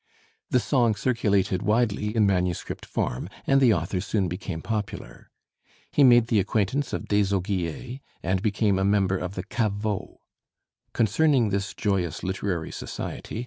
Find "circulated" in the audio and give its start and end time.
0.95-1.61